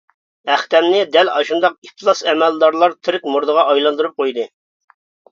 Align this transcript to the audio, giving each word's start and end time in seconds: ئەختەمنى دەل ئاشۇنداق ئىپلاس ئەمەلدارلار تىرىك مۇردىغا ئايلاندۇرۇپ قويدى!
ئەختەمنى 0.51 1.01
دەل 1.15 1.27
ئاشۇنداق 1.33 1.75
ئىپلاس 1.87 2.23
ئەمەلدارلار 2.31 2.95
تىرىك 3.09 3.27
مۇردىغا 3.35 3.67
ئايلاندۇرۇپ 3.75 4.17
قويدى! 4.23 4.47